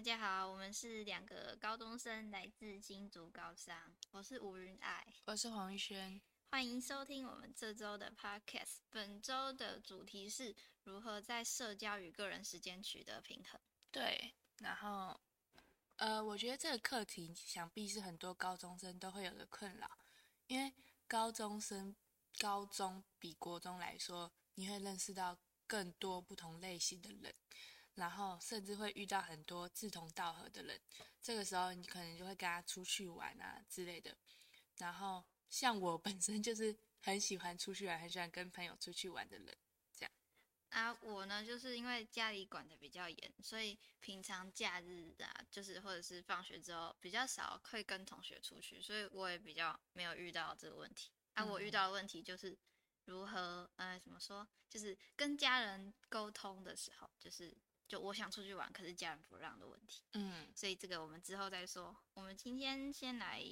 [0.00, 3.76] 大家好，我们是两个高中生，来自新竹高商。
[4.12, 6.18] 我是吴云爱，我是黄玉轩，
[6.50, 8.76] 欢迎收听我们这周的 podcast。
[8.88, 13.60] 本周的主题是如何在社交与个人时间取得平衡。
[13.90, 15.20] 对，然后
[15.96, 19.98] 呃，我觉得这个课题想必是很多高中生都会有的困扰，
[20.46, 20.72] 因为
[21.06, 21.94] 高中生
[22.38, 25.36] 高中比国中来说，你会认识到
[25.66, 27.34] 更多不同类型的人。
[28.00, 30.80] 然后甚至会遇到很多志同道合的人，
[31.20, 34.16] 这个时候你可能就会跟他出去玩啊之类的。
[34.78, 39.54] 然后像我本身就是 很喜欢出去玩，很喜欢跟朋友出去玩的人，
[39.92, 40.10] 这样。
[40.70, 51.10] 啊，我呢就是因为家里管的比较严，所以平常假日啊，就是或者是放学之后比较少会跟同学出去，所以我也比较没有遇到这个问题。
[51.34, 52.56] 啊，我遇到的问题就是
[53.04, 57.54] 如何呃怎么说，就是跟家人沟通的时候，就是。
[57.90, 60.04] 就我想出去玩，可是家人不让的问题。
[60.12, 61.96] 嗯，所以这个我们之后再说。
[62.14, 63.42] 我们今天先来，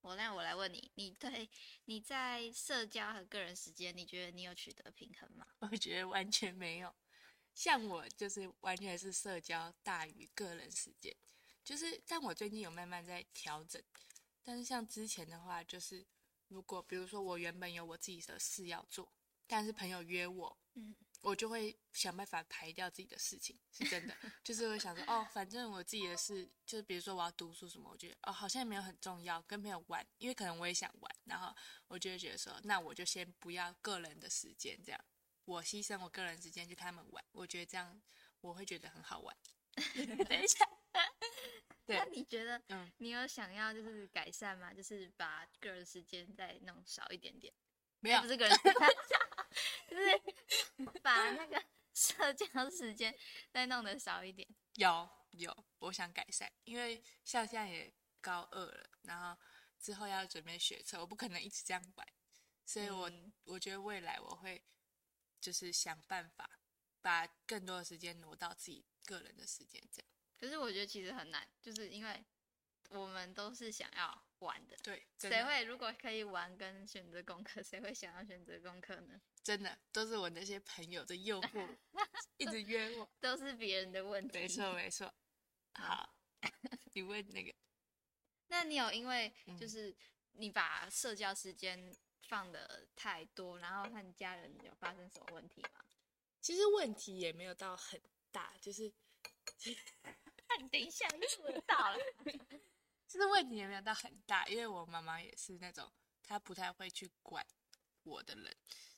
[0.00, 1.50] 我让我来问你，你对
[1.86, 5.44] 你在社交和个人时间，你觉得你有取得平衡吗？
[5.58, 6.94] 我觉得完全没有。
[7.52, 11.12] 像我就是完全是社交大于个人时间，
[11.64, 13.82] 就是但我最近有慢慢在调整。
[14.44, 16.06] 但是像之前的话，就是
[16.46, 19.12] 如果比如说我原本有我自己的事要做，
[19.48, 20.94] 但是朋友约我，嗯。
[21.24, 31.56] 我就会想办法排掉自己的事情，是真的，就是会想说，哦，反正我自己的事，就是比如说我要读书什么，我觉得哦，好像也没有很重要，跟朋友玩，因为可能我也想玩，然后
[31.88, 35.04] 我就会觉得说，那我就先不要个人的时间，这样，
[35.46, 38.02] 我牺牲我个人时间去他们玩，我觉得这样
[38.42, 39.34] 我会觉得很好玩。
[40.28, 40.68] 等一下，
[41.86, 44.74] 那你觉得，嗯，你有想要就是改善吗？
[44.74, 47.52] 就是把个人时间再弄少一点点？
[48.04, 48.54] 没有，不是个人，
[49.88, 50.20] 就是
[51.00, 53.16] 把那个社交时间
[53.50, 54.46] 再弄得少一点。
[54.74, 59.40] 有有，我想改善，因为像现在也高二了，然后
[59.80, 62.06] 之后要准备学车，我不可能一直这样玩，
[62.66, 63.10] 所以我
[63.44, 64.62] 我觉得未来我会
[65.40, 66.60] 就是想办法
[67.00, 70.10] 把更多的时间挪到自己个人的时间这样。
[70.38, 72.22] 可是我觉得其实很难，就是因为
[72.90, 74.24] 我们都是想要。
[74.40, 79.18] 玩的对，谁会如果可以玩跟选择功课，谁会想要选择功课呢？
[79.42, 81.76] 真的都是我那些朋友的诱惑，
[82.36, 84.38] 一直约我，都是别人的问题。
[84.38, 85.10] 没错没错。
[85.72, 86.14] 好，
[86.92, 87.54] 你问那个，
[88.48, 89.96] 那你有因为就是
[90.32, 95.86] 你把社交时间放的太多，然后和家人有发生什么问题吗？
[96.42, 97.98] 其实问题也没有到很
[98.30, 98.92] 大，就是，
[100.48, 101.96] 那你等一下又闻到了。
[103.14, 105.88] 其实问题也没有到很大，因为我妈妈也是那种
[106.20, 107.46] 她不太会去管
[108.02, 108.56] 我的人，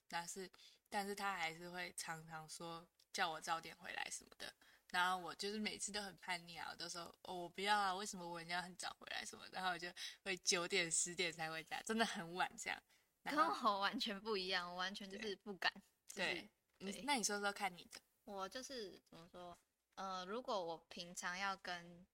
[0.09, 0.51] 但是
[0.89, 4.51] 但是她还是会常常说叫我早点回来什么的，
[4.89, 12.83] 然后我就是每次都很叛逆啊，我都说哦我不要啊，为什么我一定要很早回来什么，然后我就会九点十点才回家，真的很晚这样。
[13.23, 15.71] 跟我完全不一样，我完全就是不敢。
[16.15, 16.49] 对，
[16.79, 18.01] 那你说说看你的。
[18.25, 19.59] 我就是怎么说，
[19.97, 22.07] 呃，如果我平常要跟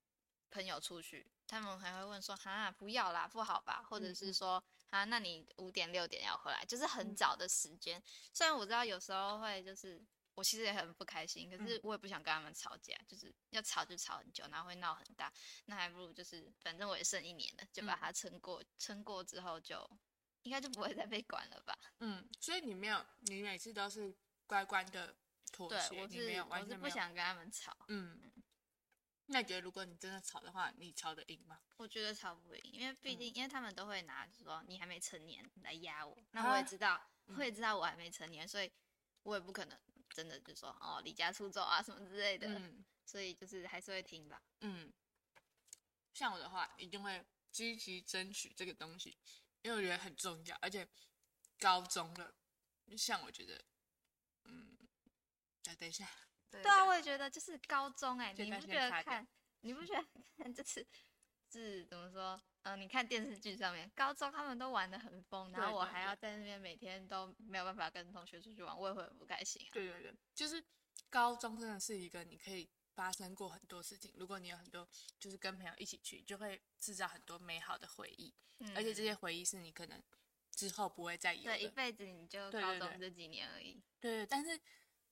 [0.52, 1.26] 朋友出去。
[1.48, 8.02] 他们还会问说：“哈，不要啦，不好吧？”或者是说：“啊，那你五点六点要回来，就是很早的时间。”
[8.32, 10.02] 虽然我知道有时候会，就是
[10.34, 15.30] 我其实也很不开心，可是我也不想跟他们吵架，就是要吵就吵很久，然后会闹很大。
[15.66, 18.64] 那还不如就是，反正我也剩一年了，就把它撑过。
[18.78, 19.86] 撑过之后，就
[20.44, 21.76] 应该就不会再被管了吧？
[21.98, 24.14] 嗯，所以你没有，你每次都是
[24.46, 25.14] 乖乖的
[25.52, 27.76] 妥协，我是我是不想跟他们吵。
[27.88, 28.31] 嗯。
[29.26, 31.60] 那你觉得，如果你真的吵的话，你吵得赢吗？
[31.76, 36.16] 我觉得吵不赢，因为毕竟，因为他们都会拿说你还没成年来压我。
[36.32, 38.70] 那我也知道，我也知道我还没成年，所以
[39.22, 39.78] 我也不可能
[40.10, 42.48] 真的就说哦离家出走啊什么之类的。
[42.48, 44.42] 嗯，所以就是还是会听吧。
[44.60, 44.92] 嗯，
[46.12, 49.16] 像我的话，一定会积极争取这个东西，
[49.62, 50.86] 因为我觉得很重要，而且
[51.58, 52.34] 高中了，
[52.98, 53.64] 像我觉得，
[54.44, 54.76] 嗯，
[55.64, 56.10] 哎，等一下。
[56.60, 59.26] 对啊，我也觉得就是高中哎，你不觉得看，
[59.60, 60.04] 你不觉得
[60.36, 60.86] 看就是
[61.50, 62.40] 是怎么说？
[62.62, 69.66] 嗯，你看电视剧上面，高中他们都玩的很疯，然后我还要在那边每天都没有办法跟同学出去玩，我也会很不开心。
[69.72, 70.62] 对对对，就是
[71.10, 74.88] 高中真的是一个你可以发生过很多事情，如果你有很多
[75.18, 78.32] 就是跟朋友一起去，就会制造很多美好的回忆，
[78.76, 80.00] 而且这些回忆是你可能
[80.52, 83.82] 之后不会再有，对，一辈子你就高中这几年而已。
[84.00, 84.60] 对，但是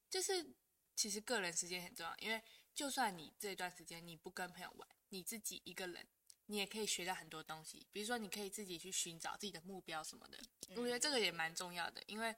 [0.08, 0.54] 就是。
[1.00, 2.42] 其实个人时间很重要，因为
[2.74, 6.06] 就算你这段时间你不跟朋友玩，你自己一个人，
[6.44, 7.86] 你也可以学到很多东西。
[7.90, 10.38] 比如说，你可以自己去寻找自己的目标什么的。
[10.76, 12.36] 我觉得这个也蛮重要的，因为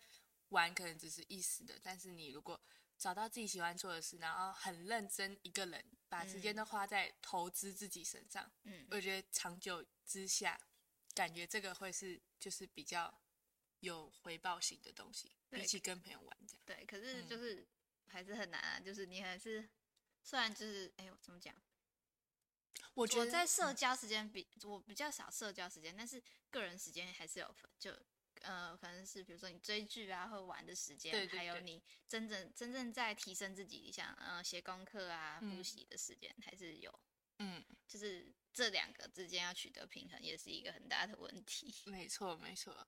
[0.50, 2.60] 玩可能只是一时的，但是你如果
[2.96, 8.48] 找到自己喜欢做的事，然后很认真一个人把时间嗯都花在投资自己身上。
[8.62, 10.56] 嗯，我觉得长久之下，
[11.16, 13.12] 感觉这个会是就是比较
[13.80, 16.62] 有回报型的东西，比起跟朋友玩这样。
[16.64, 17.66] 对，可是嗯就是
[18.12, 19.68] 还是很难啊，就是你还是
[20.22, 21.54] 虽然就是哎呦怎么讲，
[22.94, 27.90] 我觉得我在社嗯交时间比我比较少社交时间，但是个人时间还是有分，就
[28.42, 37.00] 呃可能是比如说你追剧啊或玩的时间，对对对还有你真正真正在提升自己，像呃写功课啊、复嗯习的时间还是有，
[37.38, 41.74] 嗯，就是这两个之间要取得平衡，也是一个很大的问题。
[41.86, 42.86] 没错没错。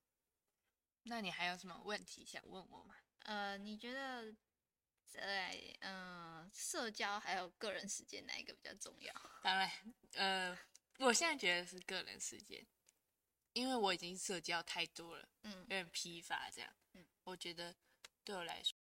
[1.06, 2.94] 那你还有什么问题想问我吗？
[3.20, 4.34] 呃，你觉得
[5.14, 9.12] 在嗯、呃社交还有个人时间哪一个比较重要？
[9.42, 9.70] 当然，
[10.14, 10.58] 呃，
[10.98, 12.64] 我现在觉得是个人时间，
[13.52, 16.50] 因为我已经社交太多了，嗯有点疲乏。
[16.50, 17.74] 这样，嗯，我觉得
[18.24, 18.76] 对我来说，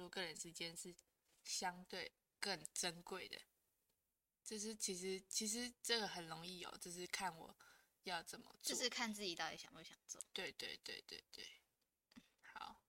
[0.00, 0.94] 说个人之间是
[1.44, 3.40] 相对更珍贵的。
[4.42, 7.56] 就是其实其实这个很容易有，就是看我
[8.04, 8.74] 要怎么做。
[8.74, 10.20] 就是看自己到底想不想做。
[10.32, 11.46] 对对对对对。
[12.40, 12.82] 好，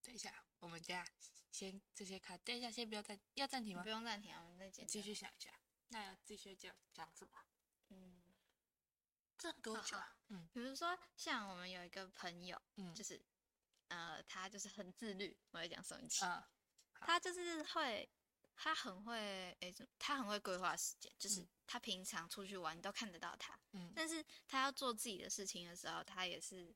[0.00, 1.06] 等一下，我们家
[1.50, 3.88] 先这些卡，等一下先不要暂要暂停吗不？
[3.90, 5.02] 用暂停啊，我们再剪继。
[5.02, 7.38] 续想一下，那要继续讲讲什么？
[7.88, 8.22] 嗯，
[9.36, 10.16] 这多久啊？
[10.28, 13.20] 嗯比如说像我们有一个朋友，嗯就是
[13.92, 15.36] 呃，他就是很自律。
[15.50, 16.48] 我在讲宋一奇，啊
[16.94, 18.08] 他就是会，
[18.56, 26.74] 他很会，哎，他很会规划时间，就是嗯他平常出去玩你都看得到他，嗯但是他要做自己的事情的时候，他也是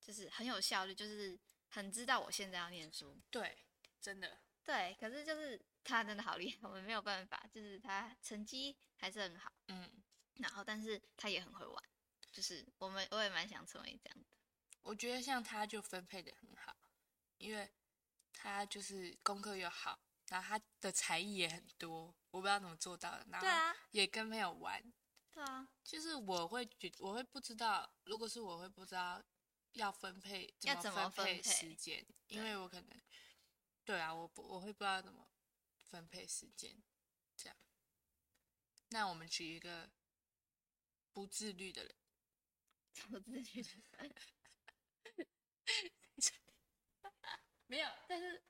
[0.00, 1.38] 就是很有效率，就是
[1.68, 3.18] 很知道我现在要念书。
[3.30, 3.64] 对，
[4.00, 10.02] 真的对，可是就是他真的好厉害，我们没有办法，就是他成绩还是很好，嗯。
[10.38, 11.84] 然后但是他也很会玩，
[12.30, 14.24] 就是我们我也蛮想成为这样的。
[14.88, 16.74] 我觉得像他就分配的很好，
[17.36, 17.70] 因为
[18.32, 23.26] 他就是功课又好，然后他的才艺也很多，我不知道怎么做到的。
[23.30, 24.82] 然后也跟朋友玩，
[25.30, 29.22] 对啊，就是我会觉我会不知道，如果是我会不知道
[29.72, 31.98] 要分配要怎么分配时间，
[32.28, 33.02] 因对为我可能
[33.84, 35.30] 对啊，我不我会不知道怎么
[35.76, 36.82] 分配时间，
[37.36, 37.58] 这样。
[38.88, 39.90] 那我们举一个
[41.12, 41.94] 不自律的人，
[43.12, 44.10] 我自己觉得，
[47.66, 48.42] 没有，但是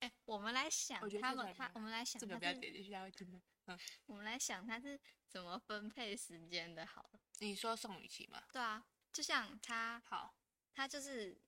[0.00, 3.40] 哎，我们来想他们，他我们来想这个他是不要点进去，他会听的。
[3.66, 7.20] 嗯， 我们来想他是怎么分配时间的，好了。
[7.38, 8.42] 你说宋雨琦吗？
[8.52, 10.34] 对啊，就像他，好，
[10.74, 11.40] 他就是，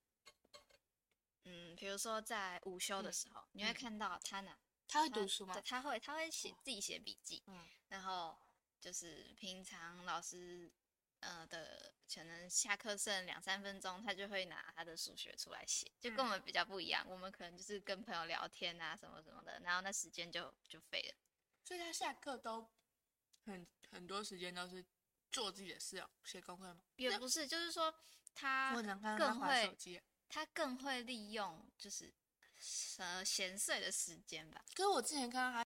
[1.44, 4.58] 嗯，比如说在午休的嗯时候，你会嗯看到他呢
[4.88, 5.62] 他会读书吗对，？
[5.62, 8.38] 他会，他会写哦自己写笔记，嗯然后
[8.80, 10.72] 就是平常老师
[11.20, 17.06] 呃的可能下课剩两三分钟，他就会拿他的数学出来写，就跟我们比较不一样。
[17.08, 21.14] 我们可能就是跟朋友聊天啊什么什么的，然后那时间就就废了。
[21.64, 22.68] 所以他下课都
[23.44, 24.84] 很很多时间都是
[25.30, 26.80] 做自己的事哦，写功课吗？
[26.96, 27.94] 也不是，就是说
[28.34, 32.12] 他他更会，他更会利用就是
[32.98, 34.64] 呃闲碎的时间吧。
[34.74, 35.64] 可是我之前看到他，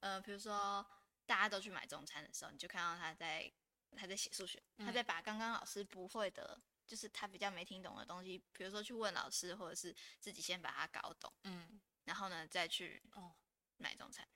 [0.00, 0.84] 呃，比如说
[1.24, 3.52] 大家都去买中餐的时候，你就看到他在
[3.96, 13.34] 他在写数学，他嗯在把刚刚老师不会的，就是他比较没听懂的东西，比如说去问老师，或者是自己先把它搞懂，嗯，然后呢再去哦，
[13.76, 14.26] 买中餐。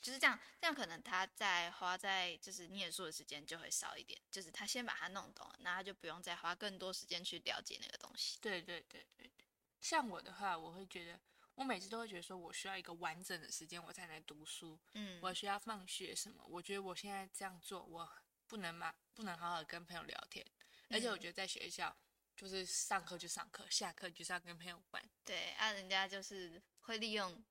[0.00, 8.38] 就是这样，这样可能他在花在就是念书的时间就会少一点，就是他先把它弄懂了，那他就不用再花更多时间去了解那个东西。
[8.42, 9.46] 对对对对对。
[9.80, 11.18] 像我的话，我会觉得，
[11.54, 14.80] 我每次都会觉得说，我需要一个完整的时间，我才能读书。
[14.94, 16.44] 嗯，我需要放学什么？
[16.46, 18.08] 我觉得我现在这样做，我
[18.46, 20.44] 不能嘛，不能好好跟朋友聊天。
[20.90, 21.96] 而且我嗯觉得在学校，
[22.36, 25.10] 就是上课就上课，下课就是要跟朋友玩。
[25.24, 27.44] 对，啊，人家就是会利用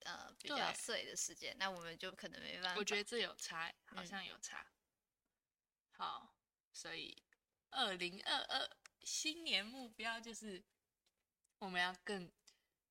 [0.00, 2.76] 呃比较碎的时间，那我们就可能没办法。
[2.76, 4.66] 我觉得这有差，好嗯像有差。
[5.90, 6.36] 好，
[6.72, 7.24] 所以
[7.70, 8.70] 二零二二
[9.02, 10.64] 新年目标就是
[11.58, 12.32] 我们要更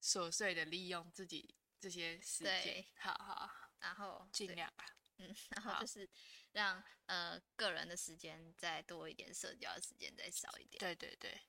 [0.01, 2.87] 琐碎的利用自己这些时间对。
[2.97, 4.85] 好好好，然后对尽量吧。
[5.17, 6.07] 嗯，然后就是
[6.51, 10.79] 让呃个人的时间再多一点，社交的时间再少一点。
[10.79, 11.41] 对对对，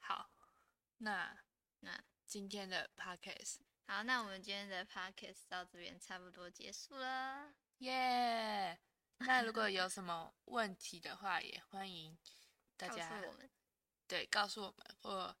[0.00, 0.32] 好，
[0.98, 1.44] 那
[1.80, 7.54] 那今天的 podcast，好，那我们今天的 podcast 到这边差不多结束了。
[7.78, 8.80] 耶！
[9.18, 12.18] 那如果有什么问题的话，也欢迎
[12.76, 13.50] 大告家诉我们，
[14.08, 15.36] 对告诉我们或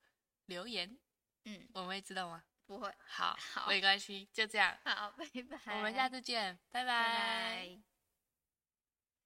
[0.46, 0.96] 留言，
[1.44, 2.42] 嗯，我们会知道吗？
[2.66, 3.68] 不会，好，好。
[3.68, 5.24] 没关系，就这样，好，拜
[5.66, 6.86] 拜，我们下次见，拜拜。
[6.86, 7.91] 拜。